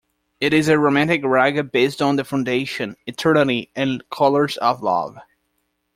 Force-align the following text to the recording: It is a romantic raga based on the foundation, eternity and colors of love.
It 0.39 0.51
is 0.51 0.67
a 0.67 0.79
romantic 0.79 1.21
raga 1.23 1.63
based 1.63 2.01
on 2.01 2.15
the 2.15 2.23
foundation, 2.23 2.95
eternity 3.05 3.69
and 3.75 4.01
colors 4.09 4.57
of 4.57 4.81
love. 4.81 5.17